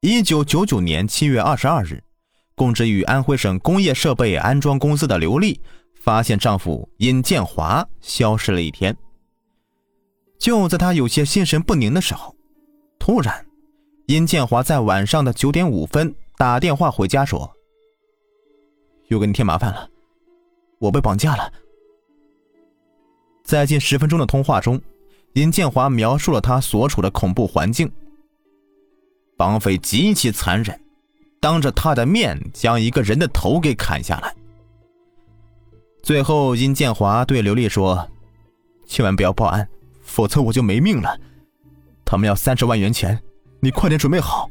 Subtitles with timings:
[0.00, 2.00] 一九九九年七月二十二日，
[2.54, 5.60] 供职于安徽省工业设备安装公司的刘丽
[6.00, 8.96] 发现丈夫尹建华消失了一天。
[10.38, 12.32] 就在她有些心神不宁的时候，
[12.96, 13.44] 突然，
[14.06, 17.50] 尹建华在晚上的九点五分打电话回家说
[19.10, 19.90] ：“又给你添麻烦了，
[20.78, 21.52] 我被绑架了。”
[23.42, 24.80] 在近十分钟的通话中，
[25.32, 27.90] 尹建华描述了他所处的恐怖环境。
[29.38, 30.78] 绑匪极其残忍，
[31.40, 34.34] 当着他的面将一个人的头给砍下来。
[36.02, 38.06] 最后，殷建华对刘丽说
[38.86, 39.66] ：“千万不要报案，
[40.02, 41.16] 否则我就没命了。
[42.04, 43.16] 他们要三十万元钱，
[43.60, 44.50] 你快点准备好，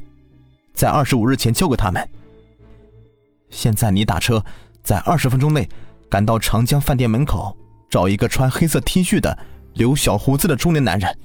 [0.72, 2.08] 在二十五日前交给他们。
[3.50, 4.42] 现在你打车，
[4.82, 5.68] 在二十分钟内
[6.08, 7.54] 赶到长江饭店门口。”
[7.90, 9.38] 找一个穿黑色 T 恤的、
[9.72, 11.18] 留小胡子的中年男人。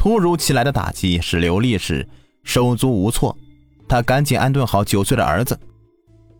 [0.00, 2.08] 突如其来的打击使刘丽是
[2.42, 3.36] 手足无措，
[3.86, 5.60] 她赶紧安顿好九岁的儿子，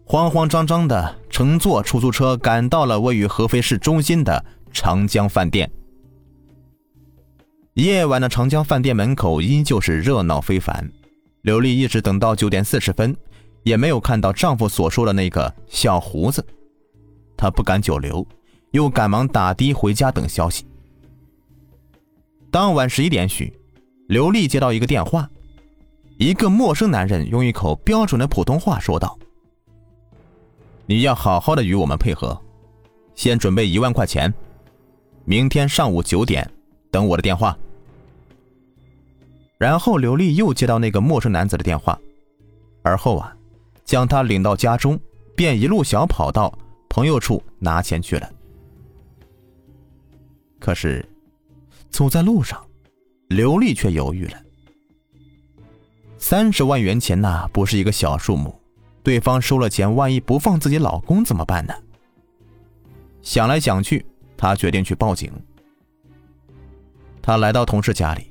[0.06, 5.70] 慌慌张张的乘坐出租车赶到了位于合肥市中心的长江饭店。
[7.74, 10.90] 夜晚的长江饭店门口依旧是热闹非凡，
[11.42, 13.14] 刘丽一直等到九点四十分，
[13.62, 16.42] 也没有看到丈夫所说的那个小胡子，
[17.36, 18.26] 她不敢久留。
[18.70, 20.64] 又赶忙打的回家等消息。
[22.50, 23.52] 当晚十一点许，
[24.08, 25.30] 刘丽接到一个电话，
[26.18, 29.16] 一个陌生男人用一口标准的普通话说道
[30.84, 32.40] ：“你要好好的与我们配合，
[33.14, 34.32] 先准备一万块钱，
[35.24, 36.50] 明天上午九点
[36.90, 37.56] 等我的电话。”
[39.56, 41.96] 然后刘丽又接到那个陌生男子的电话，
[42.82, 43.32] 而后啊，
[43.84, 44.98] 将他领到家中，
[45.36, 46.52] 便一路小跑到
[46.88, 48.28] 朋友处拿钱去了。
[50.58, 51.06] 可是，
[51.90, 52.64] 走在路上，
[53.28, 54.42] 刘丽却犹豫了。
[56.18, 58.58] 三十万元钱呐，不是一个小数目，
[59.02, 61.74] 对方收了钱，万一不放自己老公怎么办呢？
[63.22, 64.04] 想来想去，
[64.36, 65.32] 她决定去报警。
[67.20, 68.30] 她来到同事家里，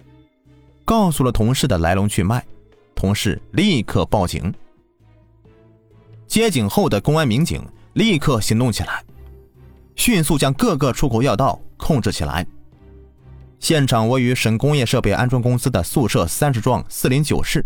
[0.85, 2.45] 告诉了同事的来龙去脉，
[2.95, 4.53] 同事立刻报警。
[6.27, 7.61] 接警后的公安民警
[7.93, 9.03] 立刻行动起来，
[9.95, 11.59] 迅速将各个出口要道。
[11.81, 12.45] 控制起来。
[13.59, 17.65] 现场位于省工业设备安装公司的宿舍三十幢四零九室，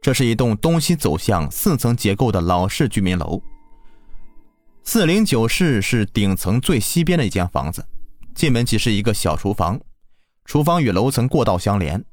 [0.00, 3.40] 这是一栋东西走向四层结构的老式居民楼。
[4.82, 7.86] 四零九室是顶层最西边的一间房子，
[8.34, 9.80] 进门即是一个小厨房，
[10.44, 12.04] 厨房与楼层过道相连，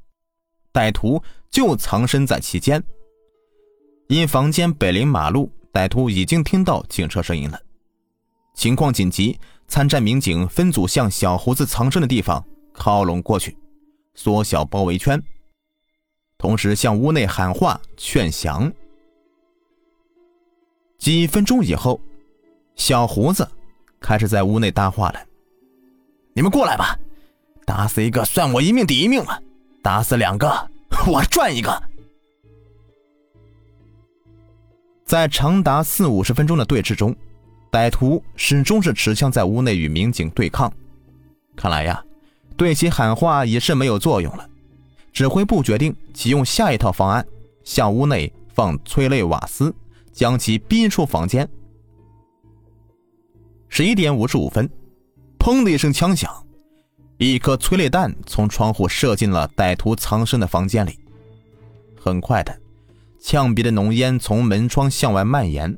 [0.72, 2.84] 歹徒就藏身在其间。
[4.08, 7.60] 因房间北临马路，歹徒已经听到警车声音了，
[8.56, 9.40] 情况紧急。
[9.68, 12.44] 参战民警分组向小胡子藏身的地方
[12.74, 13.58] 靠拢过去，
[14.14, 15.22] 缩小包围圈，
[16.38, 18.72] 同时向屋内喊话劝降。
[20.98, 22.00] 几分钟以后，
[22.76, 23.48] 小胡子
[24.00, 25.22] 开始在屋内搭话了
[26.34, 26.98] ：“你们过来吧，
[27.66, 29.42] 打死一个算我一命抵一命了，
[29.82, 30.70] 打死两个
[31.08, 31.84] 我赚一个。”
[35.06, 37.16] 在长达四五十分钟的对峙中。
[37.72, 40.74] 歹徒始终是持枪在屋内与民警对抗，
[41.56, 42.04] 看来呀，
[42.60, 44.46] 对其喊话已是没有作用了。
[45.14, 47.26] 指挥部决定启用下一套方案，
[47.64, 49.74] 向屋内放催泪瓦斯，
[50.12, 51.48] 将其逼出房间。
[53.70, 54.70] 十一点五十五分，
[55.40, 56.30] 砰的一声枪响，
[57.18, 61.00] 一颗催泪弹从窗户射进了歹徒藏身的房间里。
[61.98, 62.60] 很快的，
[63.22, 65.74] 呛鼻的浓烟从门窗向外蔓延，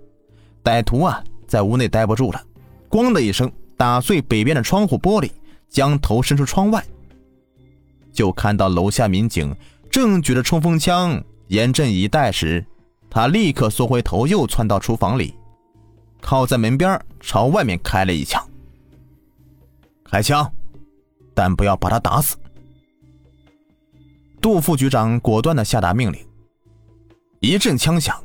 [0.63, 1.23] 歹徒啊！
[1.45, 2.43] 在屋内待不住了，
[2.89, 5.29] 咣的一声打碎北边的窗户玻璃，
[5.71, 6.85] 将头伸出窗外，
[8.11, 9.55] 就看到楼下民警
[9.89, 12.63] 正举着冲锋枪严阵以待时，
[13.09, 15.33] 他立刻缩回头，又窜到厨房里，
[16.19, 18.45] 靠在门边朝外面开了一枪。
[20.03, 20.51] 开枪，
[21.33, 22.35] 但不要把他打死。
[24.41, 26.19] 杜副局长果断的下达命令。
[27.39, 28.21] 一阵枪响，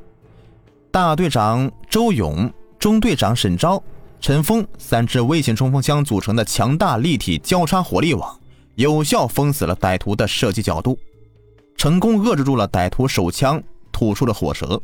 [0.91, 2.53] 大队长周勇。
[2.79, 3.83] 中队长沈钊、
[4.27, 8.37] 陈峰三支微型冲锋枪组成的强大立体交叉火力网，
[8.75, 10.99] 有效封死了歹徒的射击角度，
[11.77, 13.63] 成功遏制住了歹徒手枪
[13.93, 14.83] 吐出的火舌。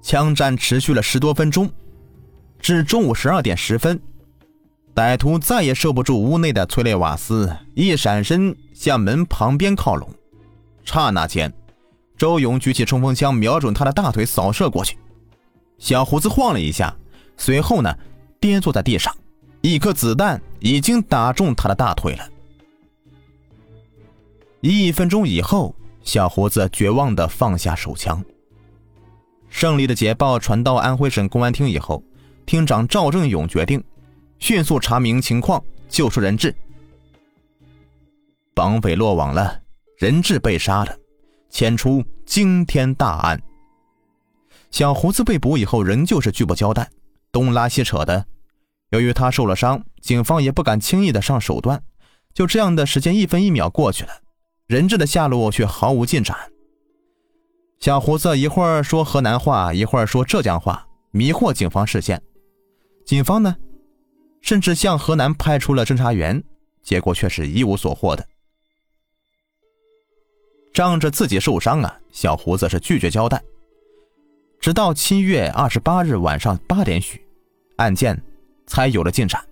[0.00, 1.70] 枪战持续了十多分钟，
[2.58, 4.00] 至中午十二点十分，
[4.94, 10.08] 歹徒再也受不住屋内的催泪瓦斯，一闪身向门旁边靠拢。
[10.86, 11.52] 刹那间，
[12.16, 14.96] 周勇举起冲锋枪，瞄准他的大腿扫射过去。
[15.76, 16.96] 小胡子晃了一下，
[17.40, 17.96] 随后呢，
[18.38, 19.16] 跌坐在地上，
[19.62, 22.28] 一颗子弹已经打中他的大腿了。
[24.60, 28.22] 一分钟以后，小胡子绝望地放下手枪。
[29.48, 32.04] 胜利的捷报传到安徽省公安厅以后，
[32.44, 33.82] 厅长赵正勇决定
[34.38, 36.54] 迅速查明情况，救出人质。
[38.52, 39.58] 绑匪落网了，
[39.96, 40.94] 人质被杀了，
[41.48, 43.40] 牵出惊天大案。
[44.70, 46.88] 小胡子被捕以后，仍旧是拒不交代，
[47.32, 48.26] 东拉西扯的。
[48.90, 51.82] 由于他受了伤，警方也不敢轻易的上手段。
[52.32, 54.10] 就这样的时间一分一秒过去了，
[54.66, 56.36] 人质的下落却毫无进展。
[57.80, 62.22] 小胡子一会儿说河南话，一会儿说浙江话，迷惑警方视线。
[63.04, 63.56] 警方呢，
[64.42, 66.42] 甚至向河南派出了侦查员，
[66.82, 68.26] 结果却是一无所获的。
[70.72, 73.42] 仗着自己受伤啊，小胡子是拒绝交代。
[74.60, 77.26] 直到七月二十八日晚上八点许，
[77.76, 78.22] 案件
[78.66, 79.42] 才有了进展。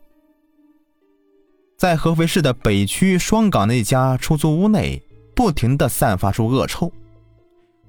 [1.78, 5.02] 在合肥市的北区双岗的一家出租屋内，
[5.34, 6.92] 不停的散发出恶臭。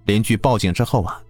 [0.05, 1.21] 邻居报警之后啊，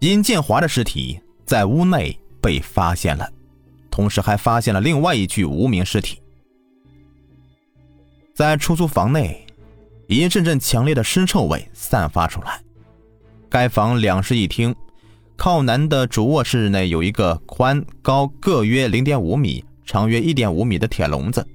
[0.00, 3.26] 殷建华的尸体在屋内被发现了，
[3.90, 6.20] 同时还发现了另外一具无名尸体。
[8.34, 9.46] 在出租房内，
[10.08, 12.60] 一阵阵强烈的尸臭味散发出来。
[13.48, 14.76] 该房两室一厅。
[15.42, 21.48] 靠南的主卧室内有一个宽高各约零点五米、长约一点五米的铁笼子，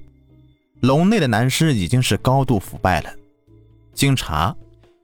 [0.80, 3.14] 笼内的男尸已经是高度腐败了。
[3.94, 4.56] 经查，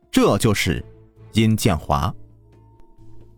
[0.10, 0.84] 这就是
[1.34, 2.12] 殷建华。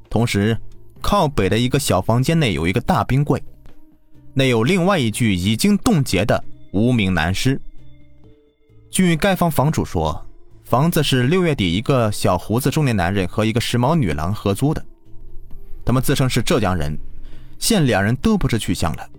[0.10, 0.58] 同时，
[1.02, 3.44] 靠北的一个小房间内有一个大冰柜，
[4.34, 6.42] 内有另外一具已经冻结的
[6.72, 7.60] 无名男尸。
[8.90, 10.26] 据该房房主说，
[10.64, 14.82] 房子是六月底一个小胡子中年男人和一个时髦女郎合租的。
[15.86, 16.98] 他们自称是浙江人，
[17.60, 19.10] 现两人都不知去向了。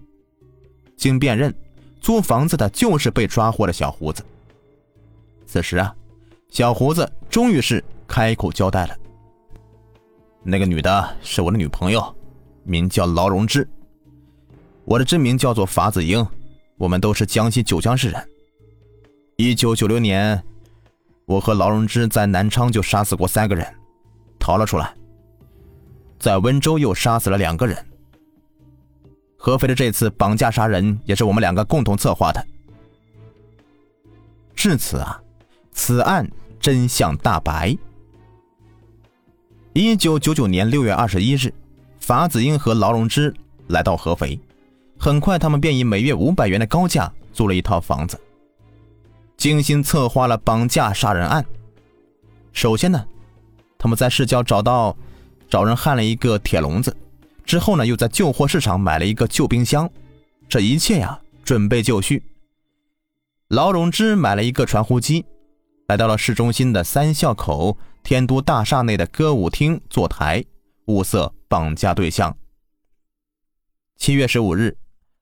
[0.97, 1.55] 经辨认，
[2.01, 4.25] 租房子的就是被抓获的小胡子。
[5.47, 5.95] 此时啊，
[6.49, 8.97] 小胡子终于是开口交代了
[10.43, 12.15] ：“那个女的是我的女朋友，
[12.63, 13.69] 名叫劳荣枝，
[14.85, 16.27] 我的真名叫做法子英，
[16.79, 18.29] 我们都是江西九江市人。
[19.37, 20.43] 一九九六年，
[21.27, 23.67] 我和劳荣枝在南昌就杀死过三个人，
[24.39, 24.95] 逃了出来。”
[26.25, 27.77] 在温州又杀死了两个人。
[29.37, 32.43] 合肥的这次绑架杀人也是我们两个共同策划的。
[34.55, 35.21] 至此啊，
[35.71, 36.27] 此案
[36.59, 37.77] 真相大白。
[39.75, 41.53] 一九九九年六月二十一日，
[42.01, 43.35] 法子英和劳荣枝
[43.67, 44.41] 来到合肥，
[44.99, 48.19] 很快他们便以每月五百元的高价租了一套房子，
[49.37, 51.45] 精心策划了绑架杀人案。
[52.55, 53.07] 首先呢，
[53.77, 54.97] 他们在市郊找到。
[55.55, 56.97] 找人焊了一个铁笼子，
[57.45, 59.89] 之后呢，又在旧货市场买了一个旧冰箱，
[60.49, 62.25] 这一切呀，准备就绪。
[63.47, 65.25] 劳荣枝买了一个传呼机，
[65.87, 70.45] 来到了市中心的三孝口天都大厦内的歌舞厅坐台，
[70.87, 72.37] 物色绑架对象。
[73.97, 74.77] 七月十五日，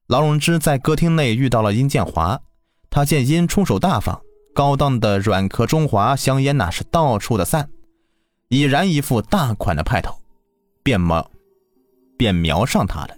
[0.07, 2.41] 劳荣枝在歌厅内遇到了殷建华，
[2.89, 4.23] 他见殷出手大方，
[4.55, 7.69] 高档的软壳中华香烟那是到处的散，
[8.49, 10.21] 已然一副大款的派头。
[10.83, 11.31] 便瞄，
[12.17, 13.17] 便瞄上他了。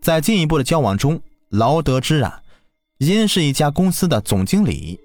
[0.00, 2.42] 在进一步的交往中，劳得知啊，
[2.98, 5.00] 殷是一家公司的总经理，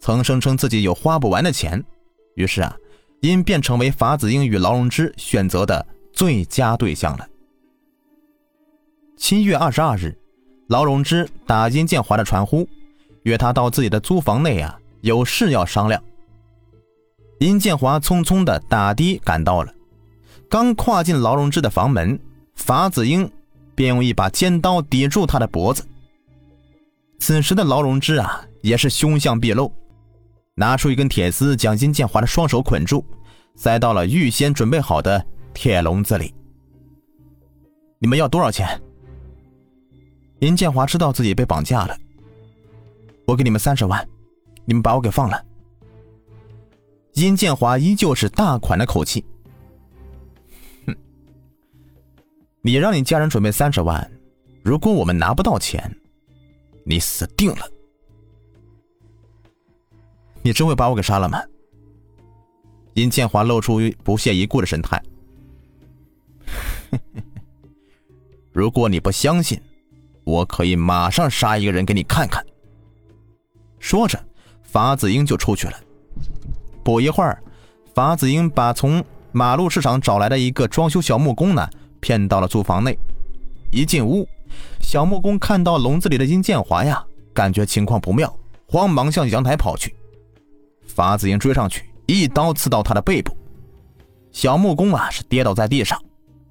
[0.00, 1.82] 曾声称自己有花不完的钱。
[2.36, 2.76] 于是啊，
[3.20, 7.26] 殷便成为法子英与劳荣枝选择的最佳对象了。
[9.16, 10.16] 七月二十二日，
[10.68, 12.68] 劳荣枝打殷建华的传呼，
[13.22, 16.02] 约他到自己的租房内啊，有事要商量。
[17.40, 19.74] 殷建华匆匆的打的赶到了。
[20.54, 22.16] 刚跨进劳荣枝的房门，
[22.54, 23.28] 法子英
[23.74, 25.84] 便用一把尖刀抵住他的脖子。
[27.18, 29.72] 此时的劳荣枝啊，也是凶相毕露，
[30.54, 33.04] 拿出一根铁丝将殷建华的双手捆住，
[33.56, 36.32] 塞到了预先准备好的铁笼子里。
[37.98, 38.80] 你们要多少钱？
[40.38, 41.98] 殷建华知道自己被绑架了，
[43.26, 44.08] 我给你们三十万，
[44.64, 45.44] 你们把我给放了。
[47.14, 49.24] 殷建华依旧是大款的口气。
[52.66, 54.10] 你让你家人准备三十万，
[54.62, 55.94] 如果我们拿不到钱，
[56.82, 57.70] 你死定了。
[60.40, 61.38] 你真会把我给杀了吗？
[62.94, 65.02] 殷建华露出不屑一顾的神态。
[68.50, 69.60] 如果你不相信，
[70.24, 72.42] 我可以马上杀一个人给你看看。
[73.78, 74.18] 说着，
[74.62, 75.78] 法子英就出去了。
[76.82, 77.42] 不一会儿，
[77.94, 81.68] 法子英把从马路市场找来的一个装修小木工呢。
[82.04, 82.98] 骗到了租房内，
[83.72, 84.28] 一进屋，
[84.78, 88.30] 小木工看到笼子里的殷建华呀，感觉情况不妙，
[88.68, 89.96] 慌忙向阳台跑去。
[90.86, 93.34] 法子英追上去，一刀刺到他的背部。
[94.32, 95.98] 小木工啊是跌倒在地上，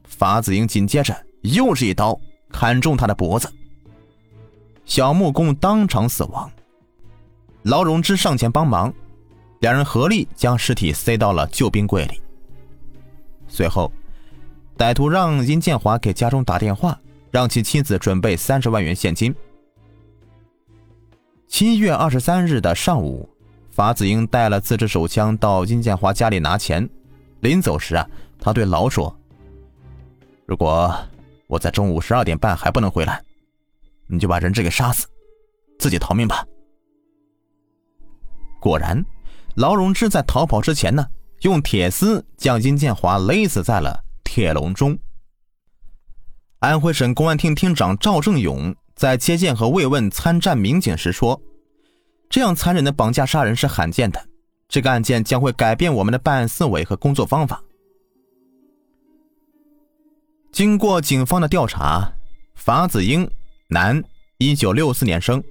[0.05, 2.19] 法子英紧接着又是一刀
[2.49, 3.47] 砍中他的脖子。
[4.85, 6.49] 小木工当场死亡。
[7.61, 8.91] 劳荣枝上前帮忙，
[9.59, 12.19] 两人合力将尸体塞到了救兵柜里。
[13.47, 13.91] 随后，
[14.77, 16.99] 歹徒让殷建华给家中打电话，
[17.31, 19.33] 让其妻子准备三十万元现金。
[21.47, 23.29] 七月二十三日的上午，
[23.69, 26.89] 法子英带了自制手枪到殷建华家里拿钱。
[27.41, 28.07] 临走时啊，
[28.39, 29.15] 他对劳说
[30.47, 30.93] ：“如果
[31.45, 33.21] 我在中午十二点半还不能回来，
[34.07, 35.05] 你就把人质给杀死，
[35.77, 36.43] 自己逃命吧。”
[38.59, 39.05] 果然，
[39.55, 41.05] 劳荣枝在逃跑之前呢，
[41.41, 44.03] 用铁丝将殷建华勒死在了
[44.33, 44.97] 铁笼中。
[46.57, 48.75] 安徽省公安厅厅长赵正勇。
[48.95, 51.39] 在接见和慰问参战民警时说
[52.31, 54.23] ：“这样残忍的绑架杀人是罕见的，
[54.67, 57.61] 这个案件将会改变我们的办案思维和工作方法。”
[60.51, 62.11] 经过警方的调查，
[62.55, 63.29] 法子英，
[63.67, 64.03] 男，
[64.39, 65.43] 一九六四年生，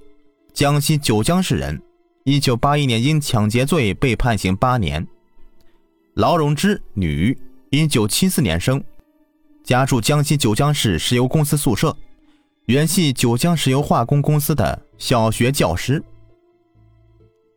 [0.53, 1.81] 江西九江市人，
[2.25, 5.05] 一九八一年因抢劫罪被判刑八年；
[6.15, 7.37] 劳荣枝，女，
[7.73, 8.83] 一九七四年生，
[9.63, 11.97] 家住江西九江市石油公司宿舍。
[12.67, 15.99] 原系九江石油化工公司的小学教师。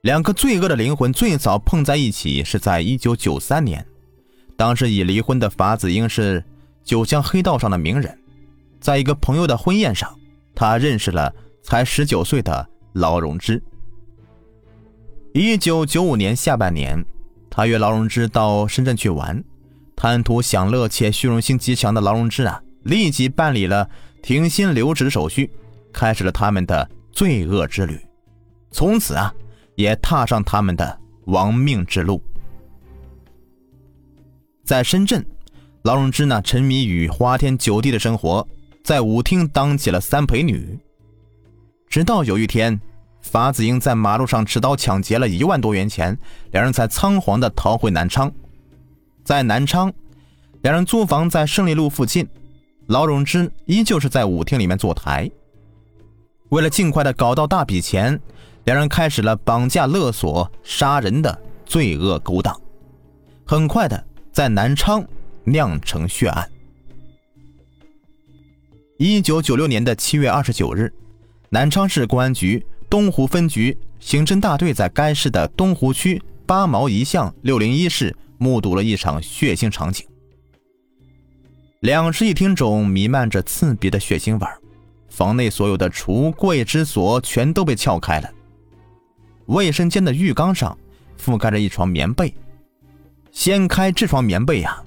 [0.01, 3.87] 两个罪恶的灵魂最早碰在一起是在一九九三年，
[4.57, 6.43] 当时已离婚的法子英是
[6.83, 8.19] 九江黑道上的名人，
[8.81, 10.19] 在一个朋友的婚宴上，
[10.55, 11.31] 他认识了
[11.63, 13.63] 才十九岁的劳荣枝。
[15.35, 17.05] 一九九五年下半年，
[17.51, 19.45] 他约劳荣枝到深圳去玩，
[19.97, 23.89] 贪图享乐且虚荣心极强的劳荣枝啊，立即办理了。
[24.23, 25.49] 停薪留职手续，
[25.93, 27.97] 开始了他们的罪恶之旅，
[28.73, 29.33] 从此啊，
[29.77, 32.21] 也踏上他们的亡命之路。
[34.65, 35.25] 在深圳，
[35.83, 38.45] 劳荣枝呢沉迷于花天酒地的生活，
[38.83, 40.77] 在舞厅当起了三陪女。
[41.89, 42.81] 直到有一天，
[43.23, 46.19] 法子英在马路上持刀抢劫了一万多元钱，
[46.51, 48.33] 两人才仓皇的逃回南昌。
[49.27, 49.93] 在南昌，
[50.63, 52.25] 两人租房在胜利路附近。
[52.87, 55.29] 劳荣枝依旧是在舞厅里面坐台。
[56.51, 58.21] 为了尽快的搞到大笔钱，
[58.67, 62.57] 两人开始了绑架、勒索、杀人的罪恶勾当。
[63.45, 65.05] 很快的，在南昌
[65.43, 66.49] 酿成血案。
[68.99, 70.95] 一九九六年的七月二十九日，
[71.51, 80.07] 南昌市公安局东湖分局刑侦大队在该市的东湖区八毛一巷六零一室目睹了一场血腥场景。
[81.81, 84.47] 两室一厅中弥漫着刺鼻的血腥味
[85.09, 88.31] 房内所有的橱柜之锁全都被撬开了，
[89.47, 90.77] 卫生间的浴缸上
[91.19, 92.35] 覆盖着一床棉被，
[93.31, 94.83] 掀开这床棉被呀，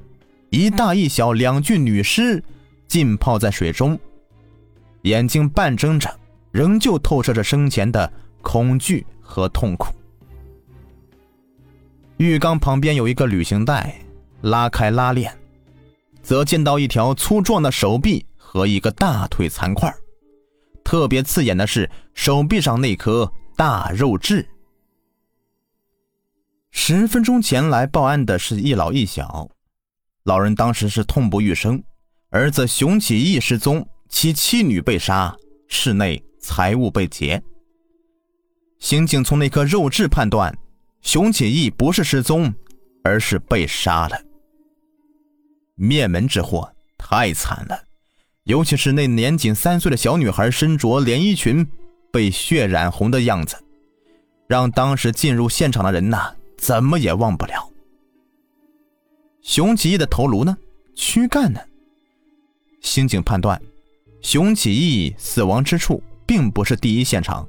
[0.49, 2.43] 一大一小两具女尸
[2.87, 3.97] 浸泡在水中，
[5.03, 6.09] 眼睛半睁着，
[6.51, 9.87] 仍旧透射着生前的恐惧和痛苦。
[12.19, 13.97] 浴缸旁边有一个旅行袋，
[14.41, 15.33] 拉开拉链。
[16.21, 19.89] 则见到一条粗壮的手臂和一个大腿残块，
[20.83, 24.45] 特别刺眼的是手臂上那颗大肉痣。
[26.71, 29.49] 十分钟前来报案的是一老一小，
[30.23, 31.81] 老人当时是痛不欲生，
[32.31, 35.33] 儿子熊启义失踪，其妻女被杀，
[35.69, 37.41] 室内财物被劫。
[38.77, 40.53] 刑警从那颗肉痣判断，
[41.01, 42.53] 熊启义不是失踪，
[43.03, 44.21] 而是被杀了。
[45.75, 47.83] 灭门之祸太惨了，
[48.43, 51.65] 尤其是那年仅三岁的小女孩身着连衣裙
[52.11, 53.55] 被血染红的样子，
[54.47, 57.71] 让当时进入现场的人呐怎么也忘不了。
[59.41, 60.57] 熊启义的头颅呢？
[60.95, 61.61] 躯干呢？
[62.81, 63.59] 刑警判断，
[64.21, 67.47] 熊启义死亡之处并不是第一现场。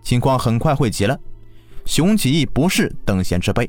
[0.00, 1.18] 情况很快汇集了，
[1.84, 3.68] 熊启义不是等闲之辈。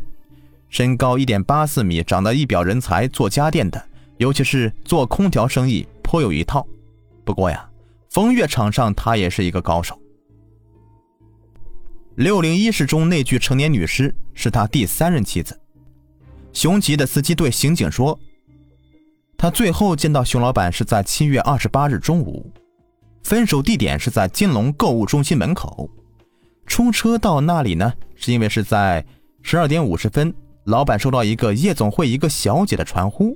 [0.69, 3.83] 身高一点八四米，长得一表人才，做家电的，
[4.17, 6.65] 尤其是做空调生意颇有一套。
[7.23, 7.69] 不过呀，
[8.09, 9.99] 风月场上他也是一个高手。
[12.15, 15.59] 六零一室中那具成年女尸是他第三任妻子。
[16.53, 18.19] 熊吉的司机对刑警说，
[19.37, 22.51] 他最后见到熊老板是在七月二十八日中午，
[23.23, 25.89] 分手地点是在金龙购物中心门口，
[26.65, 29.05] 出车到那里呢，是因为是在
[29.41, 30.33] 十二点五十分。
[30.65, 33.35] 老板收到一个夜总会一个小姐的传呼，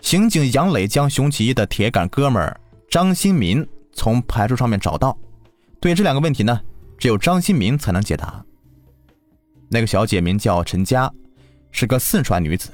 [0.00, 5.18] 刑警杨磊将熊启义的铁杆哥们儿张新民从牌桌上面找到。
[5.80, 6.60] 对这两个问题呢，
[6.96, 8.44] 只有张新民才能解答。
[9.68, 11.12] 那个小姐名叫陈佳，
[11.72, 12.70] 是个四川女子，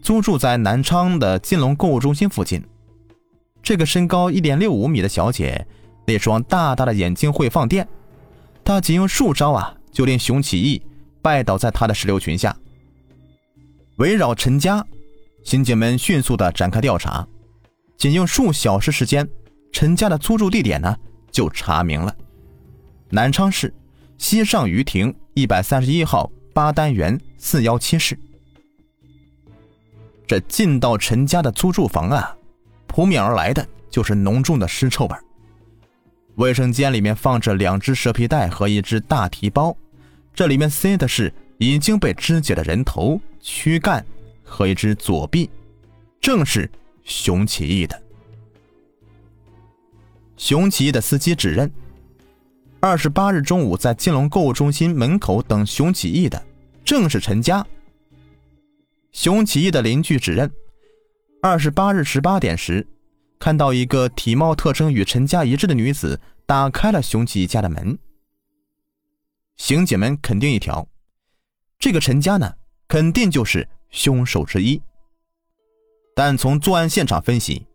[0.00, 2.64] 租住在南昌的金龙购物中心附近。
[3.62, 5.66] 这个身高一点六五米的小姐，
[6.08, 7.86] 那双大大的眼睛会放电，
[8.64, 10.80] 他仅用数招啊，就令熊起义
[11.20, 12.56] 拜倒在他的石榴裙下。
[13.96, 14.82] 围绕陈家，
[15.44, 17.28] 刑警们迅速的展开调查，
[17.98, 19.28] 仅用数小时时间，
[19.70, 20.96] 陈家的租住地点呢
[21.30, 22.16] 就查明了：
[23.10, 23.74] 南昌市
[24.16, 28.18] 西上余亭一百三十一号八单元四幺七室。
[30.26, 32.34] 这进到陈家的租住房啊，
[32.86, 35.14] 扑面而来的就是浓重的尸臭味。
[36.38, 39.76] 卫生间里面放着两只蛇皮袋和一只大提包，
[40.32, 43.20] 这里面塞的是已经被肢解的人头。
[43.40, 44.04] 躯干
[44.44, 45.48] 和一只左臂，
[46.20, 46.70] 正是
[47.02, 48.00] 熊起义的。
[50.36, 51.70] 熊起义的司机指认，
[52.78, 56.40] 二十八日中午在金龙购物中心门口等熊起义的，
[56.84, 57.66] 正是陈家。
[59.10, 60.48] 熊起义的邻居指认，
[61.42, 62.86] 二十八日十八点时，
[63.38, 67.98] 看到一个体貌特征与陈家一致的女子打开了熊吉家的门。
[69.56, 70.86] 刑警们肯定一条，
[71.78, 72.54] 这个陈家呢？
[72.86, 74.80] 肯定就是凶手之一，
[76.14, 77.66] 但从作案现场分析，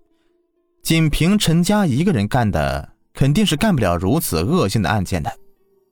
[0.82, 5.32] 仅凭陈家一个人干的，肯定是干不了如此恶性的案件的，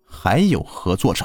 [0.06, 1.24] 还有合作者。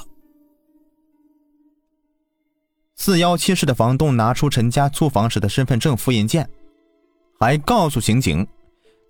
[2.97, 6.51] 四幺七室的房东拿出陈家租房时的身份证复印件，
[7.39, 8.47] 还告诉刑警，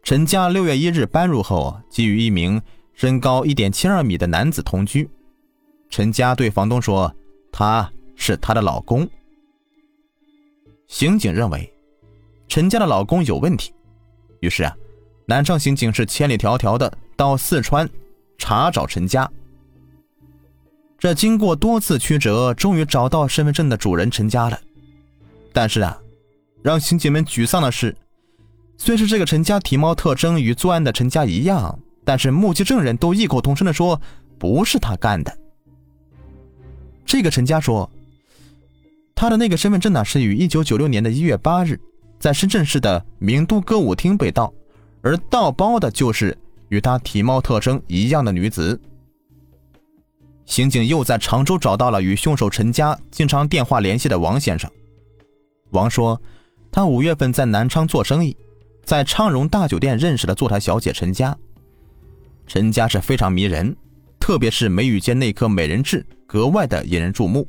[0.03, 2.61] 陈家六月一日搬入后，即与一名
[2.95, 5.09] 身高一点七二米的男子同居。
[5.91, 7.15] 陈家对房东说，
[7.53, 7.91] 他。
[8.19, 9.07] 是她的老公。
[10.89, 11.71] 刑警认为，
[12.49, 13.75] 陈家的老公有问题，
[14.41, 14.75] 于是啊，
[15.27, 17.87] 南昌刑警是千里迢迢的到四川
[18.39, 19.31] 查找陈家。
[20.99, 24.59] 这经过多次曲折，终于找到身份证的主人陈家了。
[25.53, 26.01] 但是啊，
[26.63, 27.95] 让刑警们沮丧的是，
[28.77, 34.01] 虽是这个陈家体貌特征与作案的陈家一样，但是目击证人都异口同声的说
[34.39, 35.37] 不是他干的。
[37.05, 37.91] 这个陈家说。
[39.19, 41.81] 他的那个身份证呢，是于一九九六年的一月八日，
[42.21, 44.53] 在深圳市的名都歌舞厅被盗，
[45.01, 46.37] 而盗包的就是
[46.69, 48.79] 与他体貌特征一样的女子。
[50.45, 54.71] 刑警又在常州找到了与凶手陈家经常电话联系的王先生。
[55.71, 56.21] 王说，
[56.71, 58.37] 他五月份在南昌做生意，
[58.87, 61.37] 在昌荣大酒店认识了坐台小姐陈佳。
[62.47, 63.77] 陈佳是非常迷人，
[64.21, 67.47] 特别是眉宇间那颗美人痣格外的引人注目。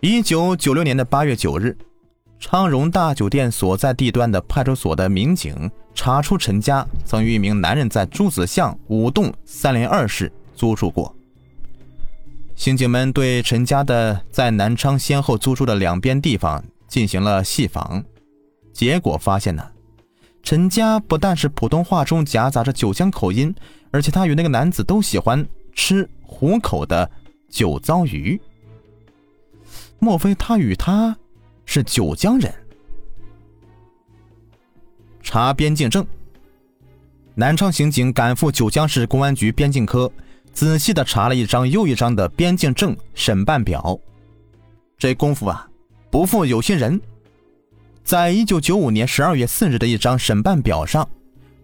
[0.00, 1.76] 一九九六年的八月九日，
[2.38, 11.12] 昌荣大酒店所在地段的派出所的民警查出陈佳曾与一名男人在朱子巷五栋三零二室租住过。
[12.54, 18.04] 刑警们对陈家的在南昌先后租住的两边地方进行了细访，
[18.72, 19.66] 结果发现呢，
[20.42, 23.54] 陈家不但是普通话中夹杂着九江口音，
[23.90, 27.10] 而且他与那个男子都喜欢吃虎口的
[27.48, 28.40] 酒糟鱼。
[29.98, 31.16] 莫非他与他
[31.66, 32.52] 是九江人？
[35.22, 36.06] 查边境证。
[37.34, 40.10] 南昌刑警赶赴九江市公安局边境科，
[40.52, 43.98] 仔细的查了一张又一张的边境证审办表。
[44.98, 45.68] 这功夫啊，
[46.10, 47.00] 不负有心人，
[48.10, 51.08] 在一九九五年十二月四日的一张审办表上，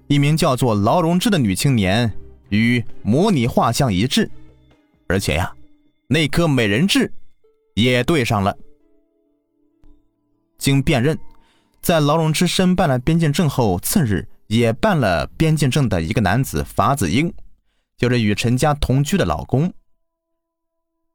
[0.06, 2.16] 一名叫做劳荣枝的女青年
[2.50, 4.30] 与模拟画像一致，
[5.08, 5.52] 而且呀，
[6.06, 7.12] 那颗美人痣。
[7.74, 8.56] 也对上了。
[10.56, 11.18] 经辨认，
[11.80, 17.34] 在劳荣枝申办了边境证后，次日也办了边境证的一个男子法子英，
[17.98, 19.74] 就是与陈家同居的老公。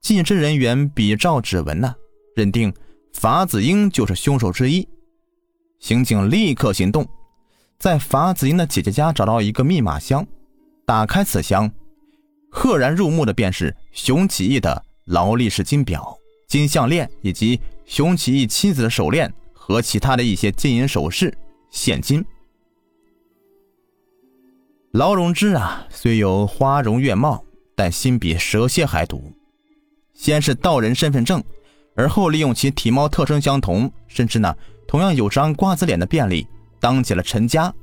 [0.01, 1.95] 技侦人员比照指纹呢，
[2.35, 2.73] 认定
[3.13, 4.85] 法子英就是凶手之一。
[5.81, 7.05] 刑警立刻行动，
[7.79, 10.25] 在法子英的姐姐家找到一个密码箱，
[10.85, 11.69] 打开此箱，
[12.51, 16.15] 赫然入目的便是熊起义的劳力士金表。
[16.47, 21.35] 金项链以及熊起义妻子的手链和其他的一些金银首饰、
[21.71, 22.23] 现金。
[24.91, 29.31] 劳荣枝啊，虽有花容月貌，但心比蛇蝎还毒。
[30.13, 31.43] 先是盗人身份证，
[31.95, 34.53] 而后利用其体貌特征相同，甚至呢
[34.87, 36.47] 同样有张瓜子脸的便利，
[36.79, 37.73] 当起了陈家。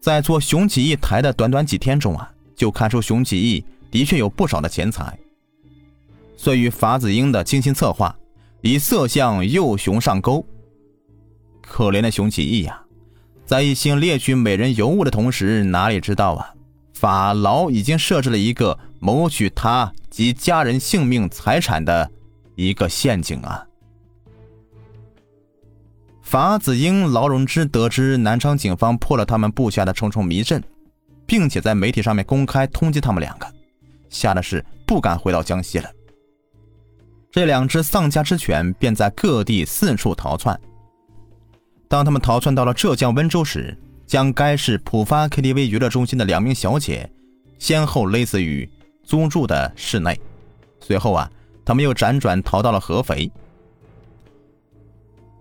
[0.00, 5.18] 在做熊起义台的短短几天中啊，就看出熊起义的确有不少的钱财。
[6.36, 8.16] 遂与法子英的精心策划，
[8.60, 10.44] 以色相诱熊上钩。
[11.60, 12.80] 可怜的熊起义呀，
[13.44, 16.54] 在一心猎取美人尤物的同时，哪里知道啊，
[16.94, 22.08] 法牢已经设置了一个谋取他及家人性命财产的
[22.54, 23.65] 一个陷阱啊！
[26.26, 30.60] 法子英、劳荣枝得知南昌警方破了他们布下的重重迷阵，
[31.24, 33.46] 并且在媒体上面公开通缉他们两个，
[34.10, 35.88] 吓得是不敢回到江西了。
[37.30, 40.58] 这两只丧家之犬便在各地四处逃窜。
[41.86, 47.08] 当他们逃窜到了浙江温州时，将该市浦发 KTV 娱乐中心的两名小姐
[47.60, 48.68] 先后勒死于
[49.04, 50.20] 租住的室内。
[50.80, 51.30] 随后啊，
[51.64, 53.30] 他们又辗转逃到了合肥。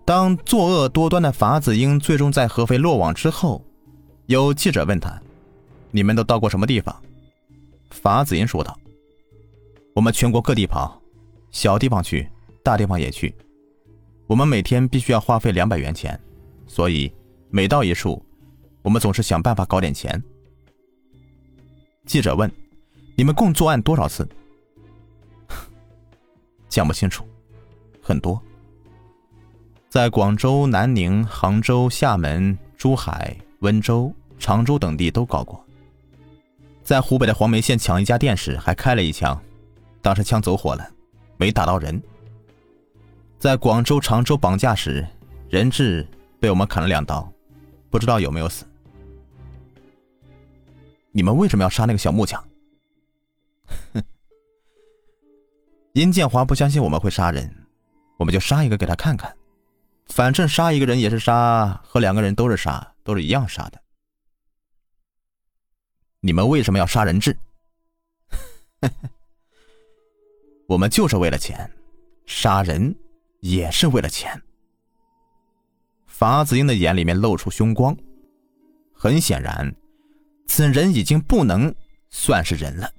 [0.05, 3.65] 当作恶多端的法子英最终在合肥落网之后，
[4.27, 5.19] 有记者问他
[5.89, 6.95] ：“你们都到过什么地方？”
[7.89, 8.77] 法子英说道
[9.95, 11.01] ：“我们全国各地跑，
[11.49, 12.29] 小地方去，
[12.61, 13.33] 大地方也去。
[14.27, 16.19] 我们每天必须要花费两百元钱，
[16.67, 17.11] 所以
[17.49, 18.23] 每到一处，
[18.83, 20.21] 我们总是想办法搞点钱。”
[22.05, 22.51] 记者问
[23.17, 24.27] ：“你们共作案多少次？”
[26.69, 27.25] 讲不清楚，
[28.03, 28.39] 很多。
[29.95, 35.65] 在广州、南宁、杭州、厦门、珠海、温州、常州等地都搞过。
[36.83, 39.41] 在湖北的黄梅县抢一家店时，还开了一枪，
[40.01, 40.85] 当时枪走火了，
[41.37, 42.03] 没打到人。
[43.39, 45.07] 在广州、常州绑架时，
[45.49, 46.05] 人质
[46.41, 47.31] 被我们砍了两刀，
[47.89, 48.65] 不知道有没有死。
[51.13, 52.43] 你们为什么要杀那个小木匠？
[53.93, 54.03] 哼，
[55.95, 57.49] 殷建华不相信我们会杀人，
[58.17, 59.33] 我们就杀一个给他看看。
[60.07, 63.81] 反正杀一个人也是杀，和两个人都是杀，都是一样杀的。
[66.19, 67.37] 你们为什么要杀人质？
[70.67, 71.69] 我们就是为了钱，
[72.25, 72.95] 杀人
[73.41, 74.41] 也是为了钱。
[76.07, 77.95] 法子英的眼里面露出凶光，
[78.93, 79.75] 很显然，
[80.47, 81.73] 此人已经不能
[82.09, 82.89] 算是人了。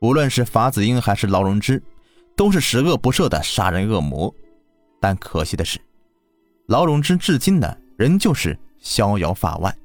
[0.00, 1.80] 无论是法子英还是劳荣枝，
[2.36, 4.34] 都是十恶不赦的杀人恶魔。
[5.02, 5.80] 但可惜的是，
[6.66, 9.76] 劳荣枝至今呢，仍旧是逍遥法外。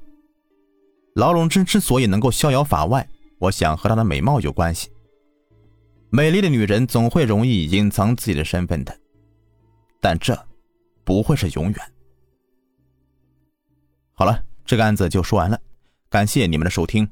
[1.14, 3.04] 劳荣枝之所以能够逍遥法外，
[3.38, 4.92] 我想和她的美貌有关系。
[6.10, 8.96] 美丽的女人总会容易隐藏自己的身份的，
[10.00, 10.38] 但这
[11.02, 11.92] 不会是永远。
[14.12, 15.60] 好了，这个案子就说完了，
[16.08, 17.10] 感谢你们的收听。